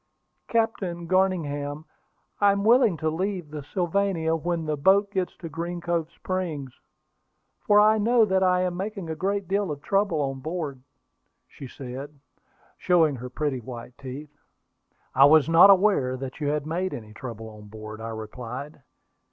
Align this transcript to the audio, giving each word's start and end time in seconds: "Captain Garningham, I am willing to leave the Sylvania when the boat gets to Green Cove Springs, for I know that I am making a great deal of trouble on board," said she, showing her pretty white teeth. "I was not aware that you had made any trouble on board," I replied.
"Captain 0.47 1.05
Garningham, 1.05 1.85
I 2.39 2.53
am 2.53 2.63
willing 2.63 2.97
to 2.97 3.09
leave 3.11 3.51
the 3.51 3.61
Sylvania 3.61 4.35
when 4.35 4.65
the 4.65 4.75
boat 4.75 5.11
gets 5.11 5.37
to 5.37 5.47
Green 5.47 5.79
Cove 5.79 6.09
Springs, 6.09 6.73
for 7.59 7.79
I 7.79 7.99
know 7.99 8.25
that 8.25 8.41
I 8.41 8.61
am 8.61 8.75
making 8.75 9.11
a 9.11 9.15
great 9.15 9.47
deal 9.47 9.69
of 9.69 9.83
trouble 9.83 10.19
on 10.19 10.39
board," 10.39 10.81
said 11.55 11.69
she, 11.69 12.07
showing 12.79 13.17
her 13.17 13.29
pretty 13.29 13.59
white 13.59 13.95
teeth. 13.99 14.35
"I 15.13 15.25
was 15.25 15.47
not 15.47 15.69
aware 15.69 16.17
that 16.17 16.39
you 16.39 16.47
had 16.47 16.65
made 16.65 16.95
any 16.95 17.13
trouble 17.13 17.49
on 17.49 17.67
board," 17.67 18.01
I 18.01 18.09
replied. 18.09 18.81